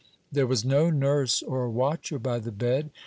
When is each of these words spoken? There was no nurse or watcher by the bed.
There 0.31 0.47
was 0.47 0.65
no 0.65 0.89
nurse 0.89 1.43
or 1.43 1.69
watcher 1.69 2.17
by 2.17 2.39
the 2.39 2.51
bed. 2.51 2.89